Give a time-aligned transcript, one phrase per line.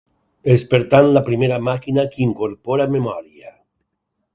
[0.53, 3.59] És per tant la primera màquina que incorpora memòria.